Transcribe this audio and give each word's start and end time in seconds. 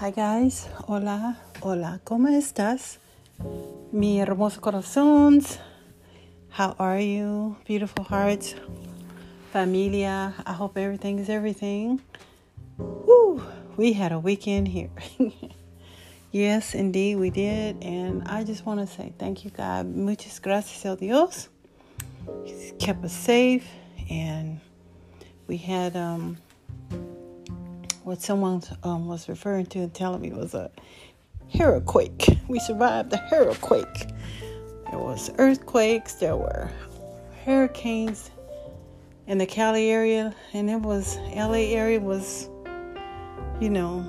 Hi 0.00 0.12
guys, 0.12 0.68
hola, 0.86 1.38
hola, 1.60 2.00
¿cómo 2.04 2.28
estás? 2.28 3.00
Mi 3.90 4.20
hermoso 4.20 4.60
corazones, 4.60 5.58
how 6.56 6.76
are 6.78 7.04
you? 7.04 7.56
Beautiful 7.66 8.04
hearts, 8.04 8.54
familia, 9.52 10.34
I 10.46 10.52
hope 10.52 10.76
everything 10.76 11.18
is 11.18 11.28
everything. 11.28 12.00
Woo, 12.78 13.42
we 13.76 13.92
had 13.92 14.12
a 14.12 14.20
weekend 14.20 14.68
here. 14.68 14.90
yes, 16.30 16.76
indeed, 16.76 17.16
we 17.16 17.30
did. 17.30 17.82
And 17.82 18.22
I 18.28 18.44
just 18.44 18.64
want 18.64 18.78
to 18.78 18.86
say 18.86 19.12
thank 19.18 19.44
you, 19.44 19.50
God. 19.50 19.92
Muchas 19.92 20.40
gracias 20.40 20.84
a 20.84 20.94
Dios. 20.94 21.48
He's 22.44 22.72
kept 22.78 23.04
us 23.04 23.12
safe. 23.12 23.66
And 24.08 24.60
we 25.48 25.56
had 25.56 25.96
um, 25.96 26.38
what 28.08 28.22
someone 28.22 28.62
um, 28.84 29.06
was 29.06 29.28
referring 29.28 29.66
to 29.66 29.80
and 29.80 29.92
telling 29.92 30.22
me 30.22 30.30
was 30.32 30.54
a 30.54 30.70
hurricane. 31.54 32.40
We 32.48 32.58
survived 32.58 33.10
the 33.10 33.18
hurricane. 33.18 33.84
There 34.90 34.98
was 34.98 35.30
earthquakes. 35.36 36.14
There 36.14 36.34
were 36.34 36.70
hurricanes 37.44 38.30
in 39.26 39.36
the 39.36 39.44
Cali 39.44 39.90
area, 39.90 40.34
and 40.54 40.70
it 40.70 40.80
was 40.80 41.18
LA 41.34 41.68
area 41.76 42.00
was, 42.00 42.48
you 43.60 43.68
know, 43.68 44.06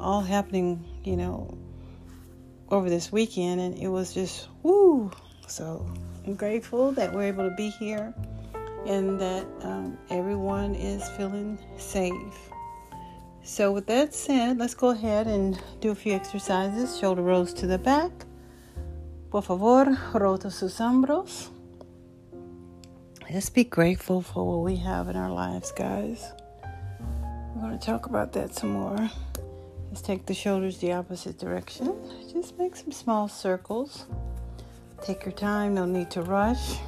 all 0.00 0.22
happening, 0.22 0.84
you 1.04 1.16
know, 1.16 1.56
over 2.70 2.90
this 2.90 3.12
weekend, 3.12 3.60
and 3.60 3.78
it 3.78 3.86
was 3.86 4.12
just 4.12 4.48
woo. 4.64 5.08
So 5.46 5.88
I'm 6.26 6.34
grateful 6.34 6.90
that 6.92 7.12
we're 7.12 7.28
able 7.28 7.48
to 7.48 7.54
be 7.54 7.68
here, 7.68 8.12
and 8.86 9.20
that 9.20 9.46
um, 9.62 9.96
everyone 10.10 10.74
is 10.74 11.08
feeling 11.10 11.60
safe. 11.76 12.50
So, 13.46 13.70
with 13.70 13.86
that 13.86 14.12
said, 14.12 14.58
let's 14.58 14.74
go 14.74 14.90
ahead 14.90 15.28
and 15.28 15.56
do 15.80 15.92
a 15.92 15.94
few 15.94 16.12
exercises. 16.12 16.98
Shoulder 16.98 17.22
rolls 17.22 17.54
to 17.54 17.68
the 17.68 17.78
back. 17.78 18.10
Por 19.30 19.40
favor, 19.40 19.96
rota 20.14 20.50
sus 20.50 20.76
hombros. 20.78 21.48
Let's 23.32 23.48
be 23.48 23.62
grateful 23.62 24.20
for 24.20 24.44
what 24.44 24.64
we 24.64 24.74
have 24.78 25.08
in 25.08 25.14
our 25.14 25.30
lives, 25.30 25.70
guys. 25.70 26.32
We're 27.54 27.68
going 27.68 27.78
to 27.78 27.86
talk 27.86 28.06
about 28.06 28.32
that 28.32 28.52
some 28.52 28.70
more. 28.70 29.10
Let's 29.90 30.02
take 30.02 30.26
the 30.26 30.34
shoulders 30.34 30.78
the 30.78 30.94
opposite 30.94 31.38
direction. 31.38 31.94
Just 32.32 32.58
make 32.58 32.74
some 32.74 32.90
small 32.90 33.28
circles. 33.28 34.06
Take 35.04 35.24
your 35.24 35.32
time, 35.32 35.76
no 35.76 35.84
need 35.84 36.10
to 36.10 36.22
rush. 36.22 36.78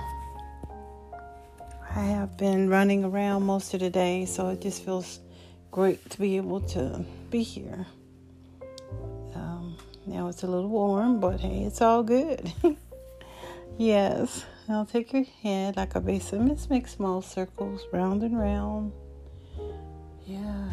I 1.95 2.03
have 2.03 2.37
been 2.37 2.69
running 2.69 3.05
around 3.05 3.45
most 3.45 3.75
of 3.75 3.81
the 3.81 3.91
day, 3.91 4.25
so 4.25 4.49
it 4.49 4.61
just 4.61 4.85
feels 4.85 5.21
great 5.71 6.09
to 6.11 6.19
be 6.19 6.37
able 6.37 6.61
to 6.61 7.05
be 7.31 7.43
here. 7.43 7.87
Um, 9.35 9.77
now 10.07 10.29
it's 10.29 10.43
a 10.43 10.47
little 10.47 10.69
warm, 10.69 11.21
but 11.21 11.41
hey, 11.41 11.65
it's 11.65 11.81
all 11.81 12.03
good. 12.03 12.53
yes, 13.79 14.45
now 14.69 14.85
take 14.85 15.13
your 15.13 15.25
head 15.43 15.77
like 15.77 15.95
a 15.95 16.01
basin. 16.01 16.49
Let's 16.49 16.69
make 16.71 16.89
small 16.89 17.23
circles, 17.23 17.87
round 17.93 18.23
and 18.23 18.39
round. 18.39 18.93
Yeah. 20.27 20.69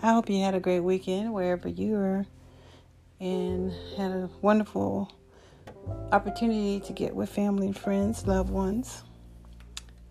I 0.00 0.12
hope 0.12 0.30
you 0.30 0.42
had 0.42 0.54
a 0.54 0.60
great 0.60 0.80
weekend 0.80 1.32
wherever 1.32 1.68
you 1.68 1.96
are 1.96 2.26
and 3.20 3.72
had 3.96 4.12
a 4.12 4.30
wonderful 4.42 5.10
opportunity 6.12 6.80
to 6.80 6.92
get 6.92 7.14
with 7.14 7.28
family 7.28 7.66
and 7.66 7.76
friends, 7.76 8.26
loved 8.26 8.50
ones. 8.50 9.02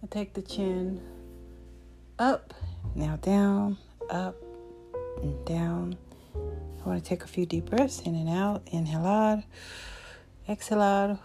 I 0.03 0.07
take 0.07 0.33
the 0.33 0.41
chin 0.41 1.01
up 2.19 2.53
now 2.95 3.17
down, 3.17 3.77
up, 4.09 4.35
and 5.21 5.45
down. 5.45 5.97
I 6.35 6.89
want 6.89 7.03
to 7.03 7.09
take 7.09 7.23
a 7.23 7.27
few 7.27 7.45
deep 7.45 7.69
breaths 7.69 8.01
in 8.01 8.15
and 8.15 8.29
out. 8.29 8.65
Inhalar, 8.67 9.43
exhalar, 10.47 11.19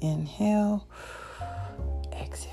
inhale, 0.00 0.86
exhale. 2.12 2.52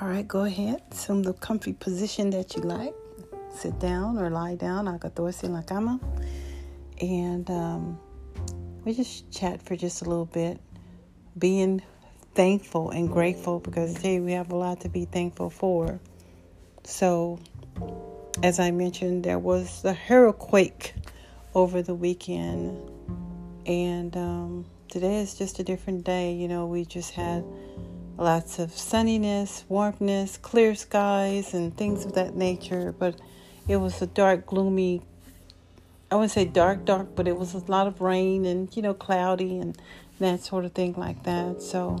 All 0.00 0.08
right, 0.08 0.26
go 0.26 0.44
ahead. 0.44 0.82
Assume 0.92 1.22
the 1.22 1.34
comfy 1.34 1.72
position 1.72 2.30
that 2.30 2.56
you 2.56 2.62
like. 2.62 2.94
Sit 3.52 3.78
down 3.80 4.16
or 4.16 4.30
lie 4.30 4.54
down. 4.54 4.86
Acostarse 4.86 5.44
en 5.44 5.52
la 5.54 5.62
cama. 5.62 5.98
And 7.00 7.50
um, 7.50 7.98
we 8.84 8.94
just 8.94 9.30
chat 9.32 9.60
for 9.60 9.76
just 9.76 10.02
a 10.02 10.04
little 10.04 10.26
bit. 10.26 10.60
Being 11.36 11.82
thankful 12.38 12.90
and 12.90 13.10
grateful 13.10 13.58
because 13.58 13.94
today 13.94 14.20
we 14.20 14.30
have 14.30 14.52
a 14.52 14.54
lot 14.54 14.78
to 14.78 14.88
be 14.88 15.04
thankful 15.04 15.50
for. 15.50 15.98
So, 16.84 17.40
as 18.44 18.60
I 18.60 18.70
mentioned, 18.70 19.24
there 19.24 19.40
was 19.40 19.82
the 19.82 19.92
hurricane 19.92 20.72
over 21.52 21.82
the 21.82 21.96
weekend, 21.96 22.78
and 23.66 24.16
um, 24.16 24.66
today 24.88 25.16
is 25.16 25.34
just 25.34 25.58
a 25.58 25.64
different 25.64 26.04
day. 26.04 26.32
You 26.32 26.46
know, 26.46 26.66
we 26.66 26.84
just 26.84 27.10
had 27.10 27.44
lots 28.16 28.60
of 28.60 28.70
sunniness, 28.70 29.64
warmness, 29.68 30.36
clear 30.36 30.76
skies, 30.76 31.54
and 31.54 31.76
things 31.76 32.04
of 32.04 32.12
that 32.12 32.36
nature, 32.36 32.94
but 32.96 33.20
it 33.66 33.78
was 33.78 34.00
a 34.00 34.06
dark, 34.06 34.46
gloomy 34.46 35.02
I 36.10 36.14
wouldn't 36.14 36.30
say 36.30 36.46
dark, 36.46 36.84
dark, 36.86 37.16
but 37.16 37.28
it 37.28 37.36
was 37.36 37.52
a 37.52 37.58
lot 37.70 37.86
of 37.86 38.00
rain 38.00 38.46
and, 38.46 38.74
you 38.74 38.80
know, 38.80 38.94
cloudy 38.94 39.58
and 39.58 39.76
that 40.20 40.40
sort 40.40 40.64
of 40.64 40.72
thing 40.72 40.94
like 40.94 41.24
that. 41.24 41.60
So, 41.60 41.98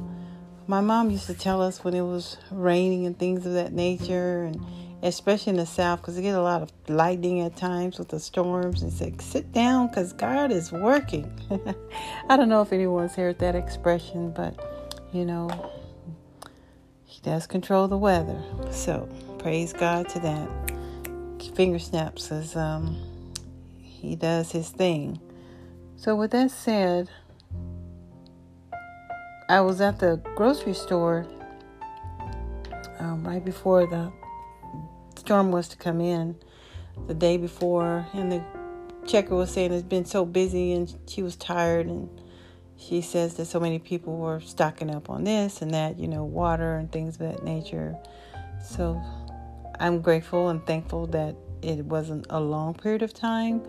my 0.68 0.82
mom 0.82 1.10
used 1.10 1.26
to 1.26 1.34
tell 1.34 1.62
us 1.62 1.82
when 1.82 1.94
it 1.94 2.02
was 2.02 2.36
raining 2.50 3.06
and 3.06 3.18
things 3.18 3.46
of 3.46 3.54
that 3.54 3.72
nature, 3.72 4.42
and 4.42 4.62
especially 5.02 5.50
in 5.50 5.56
the 5.56 5.64
south, 5.64 6.02
because 6.02 6.16
they 6.16 6.22
get 6.22 6.34
a 6.34 6.42
lot 6.42 6.60
of 6.60 6.70
lightning 6.88 7.40
at 7.40 7.56
times 7.56 7.98
with 7.98 8.08
the 8.10 8.20
storms, 8.20 8.82
and 8.82 8.92
said, 8.92 9.20
"Sit 9.22 9.50
down, 9.50 9.88
because 9.88 10.12
God 10.12 10.52
is 10.52 10.70
working." 10.70 11.32
I 12.28 12.36
don't 12.36 12.50
know 12.50 12.60
if 12.60 12.70
anyone's 12.70 13.14
heard 13.14 13.38
that 13.38 13.54
expression, 13.54 14.30
but 14.30 14.54
you 15.10 15.24
know, 15.24 15.48
He 17.06 17.22
does 17.22 17.46
control 17.46 17.88
the 17.88 17.98
weather. 17.98 18.38
So 18.70 19.08
praise 19.38 19.72
God 19.72 20.06
to 20.10 20.20
that. 20.20 20.48
Finger 21.56 21.78
snaps 21.78 22.30
as 22.30 22.54
um, 22.54 22.94
He 23.80 24.16
does 24.16 24.52
His 24.52 24.68
thing. 24.68 25.18
So 25.96 26.14
with 26.14 26.32
that 26.32 26.50
said. 26.50 27.08
I 29.50 29.62
was 29.62 29.80
at 29.80 29.98
the 29.98 30.20
grocery 30.34 30.74
store 30.74 31.26
um, 32.98 33.26
right 33.26 33.42
before 33.42 33.86
the 33.86 34.12
storm 35.16 35.50
was 35.50 35.68
to 35.68 35.76
come 35.78 36.02
in 36.02 36.36
the 37.06 37.14
day 37.14 37.38
before, 37.38 38.06
and 38.12 38.30
the 38.30 38.44
checker 39.06 39.34
was 39.34 39.50
saying 39.50 39.72
it's 39.72 39.82
been 39.82 40.04
so 40.04 40.26
busy 40.26 40.72
and 40.72 40.94
she 41.08 41.22
was 41.22 41.34
tired, 41.34 41.86
and 41.86 42.10
she 42.76 43.00
says 43.00 43.34
that 43.34 43.46
so 43.46 43.58
many 43.58 43.78
people 43.78 44.18
were 44.18 44.40
stocking 44.40 44.94
up 44.94 45.08
on 45.08 45.24
this 45.24 45.62
and 45.62 45.72
that, 45.72 45.98
you 45.98 46.08
know, 46.08 46.24
water 46.24 46.76
and 46.76 46.92
things 46.92 47.14
of 47.14 47.20
that 47.20 47.42
nature. 47.42 47.96
So 48.62 49.00
I'm 49.80 50.02
grateful 50.02 50.50
and 50.50 50.64
thankful 50.66 51.06
that 51.08 51.34
it 51.62 51.86
wasn't 51.86 52.26
a 52.28 52.38
long 52.38 52.74
period 52.74 53.02
of 53.02 53.14
time 53.14 53.62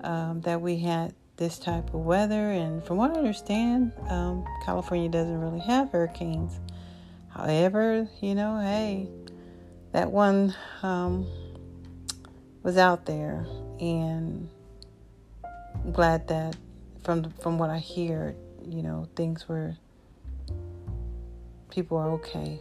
um, 0.00 0.40
that 0.42 0.62
we 0.62 0.78
had 0.78 1.14
this 1.36 1.58
type 1.58 1.92
of 1.94 2.00
weather. 2.00 2.50
And 2.50 2.82
from 2.84 2.96
what 2.96 3.12
I 3.12 3.14
understand, 3.14 3.92
um, 4.08 4.44
California 4.64 5.08
doesn't 5.08 5.40
really 5.40 5.60
have 5.60 5.90
hurricanes. 5.90 6.58
However, 7.28 8.08
you 8.20 8.34
know, 8.34 8.58
hey, 8.58 9.08
that 9.92 10.10
one 10.10 10.54
um, 10.82 11.26
was 12.62 12.78
out 12.78 13.06
there, 13.06 13.46
and 13.78 14.48
I'm 15.74 15.92
glad 15.92 16.28
that 16.28 16.56
from 17.04 17.30
from 17.42 17.58
what 17.58 17.70
I 17.70 17.78
hear, 17.78 18.34
you 18.64 18.82
know, 18.82 19.06
things 19.16 19.48
were 19.48 19.76
people 21.70 21.98
are 21.98 22.10
okay. 22.12 22.58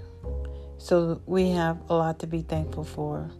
So 0.77 1.21
we 1.25 1.51
have 1.51 1.77
a 1.89 1.95
lot 1.95 2.19
to 2.19 2.27
be 2.27 2.41
thankful 2.41 2.83
for. 2.83 3.31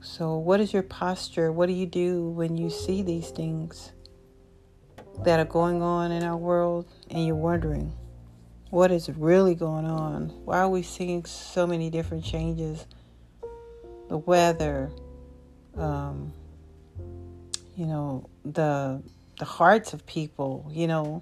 So, 0.00 0.36
what 0.38 0.60
is 0.60 0.72
your 0.72 0.84
posture? 0.84 1.52
What 1.52 1.66
do 1.66 1.72
you 1.72 1.86
do 1.86 2.30
when 2.30 2.56
you 2.56 2.70
see 2.70 3.02
these 3.02 3.30
things? 3.30 3.92
That 5.24 5.40
are 5.40 5.44
going 5.44 5.82
on 5.82 6.12
in 6.12 6.22
our 6.22 6.36
world 6.36 6.86
and 7.10 7.26
you're 7.26 7.36
wondering 7.36 7.92
what 8.70 8.92
is 8.92 9.08
really 9.10 9.54
going 9.54 9.84
on? 9.84 10.28
Why 10.44 10.60
are 10.60 10.68
we 10.68 10.82
seeing 10.82 11.24
so 11.24 11.66
many 11.66 11.90
different 11.90 12.24
changes? 12.24 12.86
The 14.08 14.16
weather, 14.16 14.90
um, 15.76 16.32
you 17.76 17.86
know, 17.86 18.28
the 18.44 19.02
the 19.38 19.44
hearts 19.44 19.92
of 19.92 20.06
people, 20.06 20.70
you 20.70 20.86
know, 20.86 21.20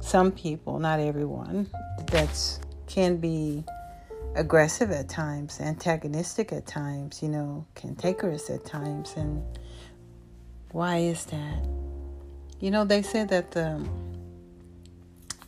some 0.00 0.30
people, 0.30 0.78
not 0.78 1.00
everyone, 1.00 1.68
that's 2.06 2.60
can 2.86 3.16
be 3.16 3.64
aggressive 4.36 4.90
at 4.90 5.08
times, 5.08 5.60
antagonistic 5.60 6.52
at 6.52 6.66
times, 6.66 7.22
you 7.22 7.28
know, 7.28 7.66
cantankerous 7.74 8.50
at 8.50 8.64
times 8.64 9.14
and 9.16 9.42
why 10.70 10.98
is 10.98 11.24
that? 11.26 11.87
You 12.60 12.72
know, 12.72 12.84
they 12.84 13.02
say 13.02 13.24
that 13.24 13.52
the 13.52 13.86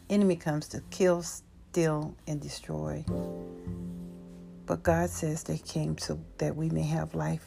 enemy 0.09 0.37
comes 0.37 0.69
to 0.69 0.81
kill, 0.91 1.23
steal, 1.23 2.15
and 2.29 2.41
destroy. 2.41 3.05
But 4.67 4.85
God 4.85 5.11
says 5.11 5.43
they 5.43 5.59
came 5.59 5.99
so 5.99 6.21
that 6.39 6.55
we 6.55 6.71
may 6.71 6.85
have 6.85 7.15
life 7.15 7.45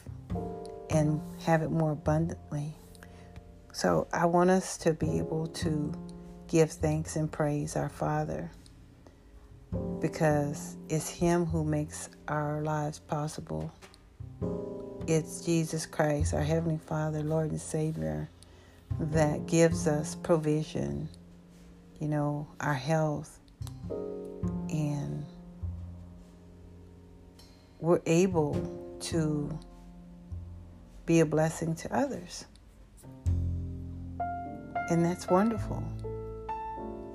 and 0.90 1.22
have 1.46 1.62
it 1.62 1.72
more 1.72 1.92
abundantly. 1.92 2.76
So 3.72 4.08
I 4.12 4.26
want 4.26 4.50
us 4.50 4.78
to 4.80 4.94
be 4.94 5.18
able 5.18 5.48
to 5.48 5.94
give 6.48 6.70
thanks 6.72 7.16
and 7.16 7.32
praise 7.32 7.78
our 7.78 7.90
Father 7.90 8.52
because 10.02 10.76
it's 10.90 11.10
Him 11.10 11.46
who 11.46 11.64
makes 11.64 12.10
our 12.28 12.62
lives 12.62 13.00
possible. 13.00 13.72
It's 15.08 15.46
Jesus 15.46 15.86
Christ, 15.86 16.34
our 16.34 16.44
Heavenly 16.44 16.80
Father, 16.86 17.24
Lord 17.24 17.52
and 17.52 17.62
Savior, 17.62 18.30
that 19.00 19.46
gives 19.46 19.88
us 19.88 20.16
provision, 20.16 21.10
you 22.00 22.08
know, 22.08 22.48
our 22.60 22.74
health, 22.74 23.40
and 24.70 25.26
we're 27.80 28.02
able 28.06 28.98
to 29.00 29.58
be 31.06 31.20
a 31.20 31.26
blessing 31.26 31.76
to 31.76 31.96
others. 31.96 32.46
And 34.90 35.04
that's 35.04 35.28
wonderful. 35.28 35.84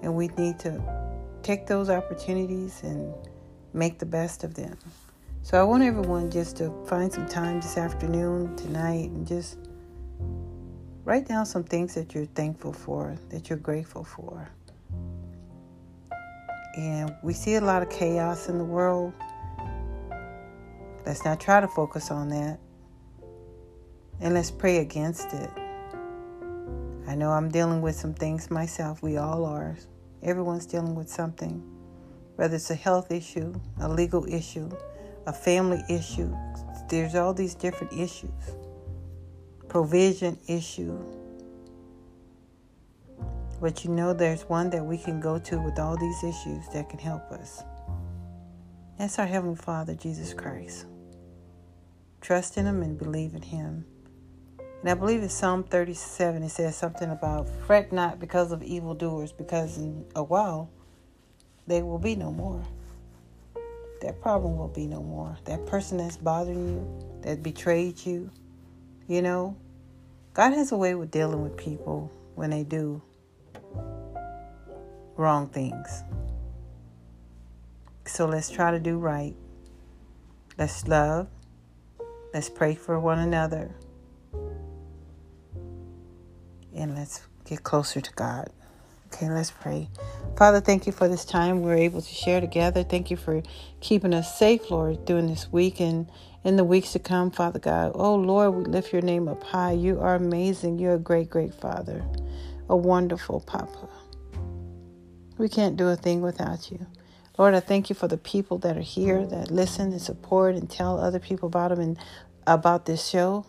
And 0.03 0.15
we 0.15 0.29
need 0.29 0.59
to 0.61 0.83
take 1.43 1.67
those 1.67 1.91
opportunities 1.91 2.83
and 2.83 3.15
make 3.73 3.99
the 3.99 4.07
best 4.07 4.45
of 4.45 4.55
them. 4.55 4.77
So 5.43 5.59
I 5.59 5.63
want 5.63 5.83
everyone 5.83 6.31
just 6.31 6.57
to 6.59 6.71
find 6.87 7.13
some 7.13 7.27
time 7.27 7.61
this 7.61 7.79
afternoon, 7.79 8.55
tonight, 8.57 9.11
and 9.11 9.27
just 9.27 9.57
write 11.09 11.27
down 11.27 11.47
some 11.47 11.65
things 11.65 11.95
that 11.95 12.15
you're 12.15 12.27
thankful 12.27 12.71
for, 12.71 13.17
that 13.31 13.49
you're 13.49 13.59
grateful 13.59 14.05
for. 14.05 14.47
And 16.77 17.17
we 17.23 17.33
see 17.33 17.55
a 17.55 17.63
lot 17.63 17.83
of 17.83 17.89
chaos 17.89 18.51
in 18.51 18.59
the 18.59 18.65
world. 18.65 19.15
Let's 21.07 21.25
not 21.25 21.41
try 21.41 21.63
to 21.63 21.69
focus 21.69 22.11
on 22.11 22.29
that. 22.29 22.61
And 24.21 24.35
let's 24.35 24.51
pray 24.51 24.79
against 24.79 25.33
it. 25.33 25.49
I 27.07 27.15
know 27.15 27.31
I'm 27.31 27.49
dealing 27.49 27.81
with 27.81 27.97
some 27.97 28.13
things 28.13 28.51
myself. 28.51 29.03
We 29.03 29.17
all 29.17 29.47
are. 29.47 29.79
Everyone's 30.23 30.67
dealing 30.67 30.95
with 30.95 31.09
something, 31.09 31.63
whether 32.37 32.57
it's 32.57 32.69
a 32.69 32.75
health 32.75 33.11
issue, 33.11 33.59
a 33.81 33.89
legal 33.89 34.27
issue, 34.31 34.69
a 35.27 35.33
family 35.33 35.83
issue. 35.89 36.37
There's 36.91 37.15
all 37.15 37.33
these 37.33 37.55
different 37.55 37.95
issues, 37.95 38.31
provision 39.69 40.39
issue. 40.47 40.99
But 43.61 43.85
you 43.85 43.91
know, 43.91 44.13
there's 44.13 44.43
one 44.43 44.71
that 44.71 44.85
we 44.85 44.99
can 44.99 45.21
go 45.21 45.39
to 45.39 45.59
with 45.59 45.79
all 45.79 45.97
these 45.97 46.25
issues 46.25 46.69
that 46.73 46.89
can 46.89 46.99
help 46.99 47.31
us. 47.33 47.63
That's 48.99 49.19
our 49.19 49.27
Heavenly 49.27 49.57
Father, 49.57 49.95
Jesus 49.95 50.33
Christ. 50.33 50.87
Trust 52.21 52.57
in 52.57 52.67
Him 52.67 52.83
and 52.83 52.99
believe 52.99 53.35
in 53.35 53.43
Him. 53.43 53.85
And 54.81 54.91
I 54.91 54.95
believe 54.95 55.23
in 55.23 55.29
Psalm 55.29 55.65
37. 55.65 56.43
It 56.43 56.51
says 56.51 56.77
something 56.77 57.11
about 57.11 57.49
fret 57.67 57.93
not 57.93 58.21
because 58.21 58.53
of 58.53 58.63
evildoers, 58.63 59.33
because 59.33 59.79
in 59.79 60.05
a 60.15 60.23
while 60.23 60.71
they 61.67 61.83
will 61.83 61.99
be 61.99 62.15
no 62.15 62.31
more. 62.31 62.63
That 64.03 64.21
problem 64.21 64.57
will 64.57 64.69
be 64.69 64.87
no 64.87 65.03
more. 65.03 65.37
That 65.45 65.67
person 65.67 65.99
that's 65.99 66.17
bothering 66.17 66.69
you, 66.69 67.21
that 67.23 67.43
betrayed 67.43 68.05
you, 68.07 68.31
you 69.09 69.23
know, 69.23 69.57
God 70.35 70.53
has 70.53 70.71
a 70.71 70.77
way 70.77 70.95
with 70.95 71.11
dealing 71.11 71.43
with 71.43 71.57
people 71.57 72.13
when 72.35 72.51
they 72.51 72.63
do 72.63 73.03
wrong 75.17 75.49
things. 75.49 76.05
So 78.05 78.27
let's 78.27 78.51
try 78.51 78.71
to 78.71 78.79
do 78.79 78.99
right. 78.99 79.35
Let's 80.57 80.87
love. 80.87 81.29
Let's 82.33 82.49
pray 82.49 82.75
for 82.75 83.01
one 83.01 83.19
another 83.19 83.75
and 86.75 86.95
let's 86.95 87.27
get 87.45 87.63
closer 87.63 88.01
to 88.01 88.13
God. 88.13 88.51
Okay, 89.13 89.29
let's 89.31 89.51
pray. 89.51 89.89
Father, 90.37 90.61
thank 90.61 90.87
you 90.87 90.93
for 90.93 91.09
this 91.09 91.25
time 91.25 91.63
we're 91.63 91.75
able 91.75 92.01
to 92.01 92.15
share 92.15 92.41
together. 92.41 92.85
Thank 92.85 93.11
you 93.11 93.17
for 93.17 93.43
keeping 93.81 94.15
us 94.15 94.39
safe, 94.39 94.71
Lord, 94.71 95.05
during 95.05 95.27
this 95.27 95.51
week 95.51 95.81
and 95.81 96.09
in 96.45 96.57
the 96.57 96.65
weeks 96.65 96.93
to 96.93 96.99
come, 96.99 97.31
Father 97.31 97.59
God. 97.59 97.93
Oh, 97.95 98.15
Lord, 98.15 98.55
we 98.55 98.65
lift 98.65 98.93
your 98.93 99.03
name 99.03 99.27
up 99.29 99.43
high. 99.43 99.73
You 99.73 100.01
are 100.01 100.15
amazing. 100.15 100.79
You're 100.79 100.95
a 100.95 100.99
great, 100.99 101.31
great 101.31 101.55
Father, 101.55 102.05
a 102.69 102.77
wonderful 102.77 103.41
Papa. 103.41 103.89
We 105.39 105.49
can't 105.49 105.77
do 105.77 105.89
a 105.89 105.97
thing 105.97 106.21
without 106.21 106.71
you. 106.71 106.87
Lord, 107.39 107.55
I 107.55 107.61
thank 107.61 107.89
you 107.89 107.95
for 107.95 108.09
the 108.09 108.19
people 108.19 108.59
that 108.59 108.77
are 108.77 108.81
here 108.81 109.27
that 109.27 109.51
listen 109.51 109.93
and 109.93 110.03
support 110.03 110.55
and 110.55 110.69
tell 110.69 111.01
other 111.01 111.19
people 111.19 111.47
about 111.47 111.71
them 111.71 111.81
and 111.81 111.99
about 112.47 112.87
this 112.87 113.07
show 113.07 113.47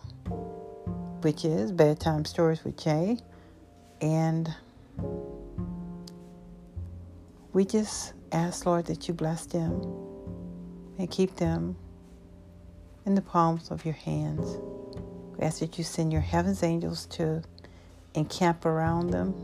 which 1.22 1.44
is 1.44 1.72
Bedtime 1.72 2.24
Stories 2.24 2.64
with 2.64 2.76
Jay. 2.76 3.18
And 4.00 4.54
we 7.52 7.64
just 7.64 8.12
ask, 8.32 8.66
Lord, 8.66 8.86
that 8.86 9.08
you 9.08 9.14
bless 9.14 9.46
them 9.46 9.82
and 10.98 11.10
keep 11.10 11.36
them 11.36 11.76
in 13.06 13.14
the 13.14 13.22
palms 13.22 13.70
of 13.70 13.84
your 13.84 13.94
hands. 13.94 14.58
We 15.36 15.44
ask 15.44 15.60
that 15.60 15.78
you 15.78 15.84
send 15.84 16.12
your 16.12 16.20
heaven's 16.20 16.62
angels 16.62 17.06
to 17.06 17.42
encamp 18.14 18.64
around 18.64 19.10
them. 19.10 19.34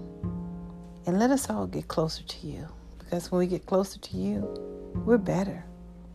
And 1.06 1.18
let 1.18 1.30
us 1.30 1.48
all 1.48 1.66
get 1.66 1.88
closer 1.88 2.22
to 2.22 2.46
you. 2.46 2.66
Because 2.98 3.30
when 3.30 3.38
we 3.38 3.46
get 3.46 3.66
closer 3.66 3.98
to 3.98 4.16
you, 4.16 4.92
we're 5.04 5.18
better. 5.18 5.64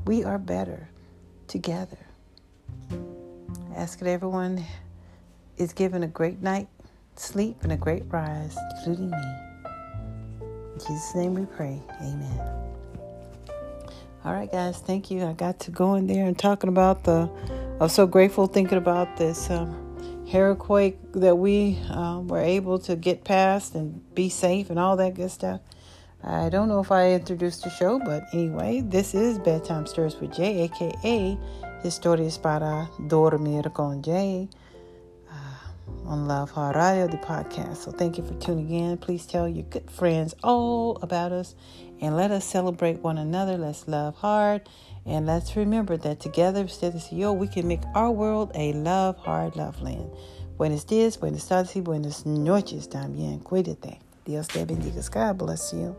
We 0.06 0.24
are 0.24 0.38
better 0.38 0.90
together. 1.48 1.98
I 2.92 3.76
ask 3.76 4.00
that 4.00 4.08
everyone 4.08 4.64
is 5.58 5.74
given 5.74 6.04
a 6.04 6.08
great 6.08 6.42
night 6.42 6.68
sleep 7.16 7.58
and 7.64 7.72
a 7.72 7.78
great 7.78 8.04
rise, 8.08 8.58
including 8.78 9.12
me. 9.12 9.51
In 10.74 10.80
Jesus' 10.80 11.16
name 11.16 11.34
we 11.36 11.46
pray. 11.46 11.82
Amen. 12.02 12.40
All 14.24 14.34
right, 14.34 14.52
guys, 14.52 14.78
thank 14.78 15.10
you. 15.10 15.26
I 15.26 15.34
got 15.34 15.60
to 15.62 15.72
go 15.72 15.96
in 15.96 16.08
there 16.08 16.26
and 16.26 16.38
talking 16.38 16.68
about 16.68 17.04
the. 17.04 17.30
I 17.80 17.84
was 17.84 17.94
so 17.94 18.06
grateful 18.06 18.46
thinking 18.46 18.78
about 18.78 19.18
this 19.18 19.50
um, 19.50 20.26
hurricane 20.32 20.98
that 21.14 21.36
we 21.38 21.80
um, 21.90 22.28
were 22.28 22.42
able 22.42 22.78
to 22.80 22.96
get 22.96 23.24
past 23.24 23.74
and 23.74 24.14
be 24.14 24.30
safe 24.30 24.70
and 24.70 24.78
all 24.78 24.96
that 24.98 25.16
good 25.16 25.32
stuff. 25.32 25.62
I 26.24 26.50
don't 26.50 26.68
know 26.68 26.80
if 26.80 26.92
I 26.92 27.14
introduced 27.14 27.64
the 27.64 27.72
show, 27.72 27.98
but 27.98 28.26
anyway, 28.32 28.82
this 28.82 29.16
is 29.16 29.40
Bedtime 29.40 29.88
Stories 29.88 30.16
with 30.18 30.36
Jay, 30.36 30.62
aka 30.62 31.38
Historias 31.84 32.40
para 32.40 32.88
Dormir 33.08 33.72
con 33.74 34.04
Jay 34.04 34.48
on 36.06 36.28
Love 36.28 36.52
Hard 36.52 36.76
Radio, 36.76 37.08
the 37.08 37.18
podcast. 37.18 37.78
So 37.78 37.92
thank 37.92 38.18
you 38.18 38.24
for 38.24 38.34
tuning 38.36 38.70
in. 38.70 38.98
Please 38.98 39.26
tell 39.26 39.48
your 39.48 39.64
good 39.64 39.90
friends 39.90 40.36
all 40.44 40.98
about 41.02 41.32
us 41.32 41.56
and 42.02 42.18
let 42.18 42.32
us 42.32 42.46
celebrate 42.46 43.00
one 43.00 43.18
another. 43.18 43.58
Let's 43.58 43.88
love 43.88 44.16
hard. 44.16 44.68
And 45.06 45.26
let's 45.26 45.56
remember 45.56 45.98
that 45.98 46.20
together, 46.20 46.64
ustedes 46.64 47.12
y 47.12 47.20
yo, 47.20 47.34
we 47.34 47.48
can 47.48 47.68
make 47.68 47.82
our 47.96 48.12
world 48.12 48.52
a 48.56 48.74
love 48.74 49.18
hard 49.18 49.56
love 49.56 49.82
land. 49.82 50.12
Buenos 50.58 50.86
días, 50.86 51.20
buenas 51.20 51.48
tardes 51.48 51.84
buenas 51.84 52.26
noches 52.26 52.88
también. 52.88 53.44
Cuídate. 53.44 54.00
Dios 54.26 54.48
te 54.48 54.64
bendiga. 54.64 55.02
God 55.10 55.38
bless 55.38 55.74
you. 55.74 55.96